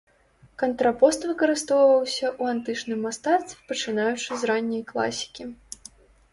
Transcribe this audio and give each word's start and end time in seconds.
Кантрапост 0.61 1.27
выкарыстоўваўся 1.31 2.25
ў 2.41 2.55
антычным 2.55 2.99
мастацтве 3.09 3.59
пачынаючы 3.71 4.29
з 4.41 4.53
ранняй 4.55 4.83
класікі. 4.93 5.43